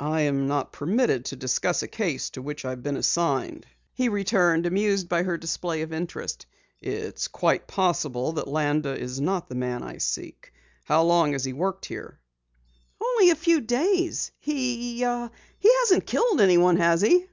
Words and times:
"I 0.00 0.22
am 0.22 0.48
not 0.48 0.72
permitted 0.72 1.26
to 1.26 1.36
discuss 1.36 1.82
a 1.82 1.86
case 1.86 2.30
to 2.30 2.40
which 2.40 2.64
I 2.64 2.70
have 2.70 2.82
been 2.82 2.96
assigned," 2.96 3.66
he 3.92 4.08
returned, 4.08 4.64
amused 4.64 5.06
by 5.10 5.22
her 5.22 5.36
display 5.36 5.82
of 5.82 5.92
interest. 5.92 6.46
"It's 6.80 7.28
quite 7.28 7.66
possible 7.66 8.32
that 8.32 8.48
Landa 8.48 8.98
is 8.98 9.20
not 9.20 9.50
the 9.50 9.54
man 9.54 9.82
I 9.82 9.98
seek. 9.98 10.54
How 10.86 11.02
long 11.02 11.32
has 11.34 11.44
he 11.44 11.52
worked 11.52 11.84
here?" 11.84 12.20
"Only 13.02 13.28
a 13.28 13.34
few 13.36 13.60
days. 13.60 14.32
He 14.38 14.94
he 15.04 15.04
hasn't 15.04 16.06
killed 16.06 16.40
anyone, 16.40 16.78
has 16.78 17.02
he?" 17.02 17.26